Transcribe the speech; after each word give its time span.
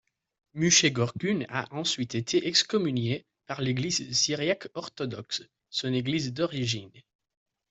Mushe 0.55 0.89
Görgün 0.89 1.45
a 1.47 1.67
ensuite 1.71 2.15
été 2.15 2.47
excommunié 2.47 3.27
par 3.45 3.61
l'Église 3.61 4.11
syriaque 4.13 4.67
orthodoxe, 4.73 5.43
son 5.69 5.93
Église 5.93 6.33
d'origine. 6.33 6.89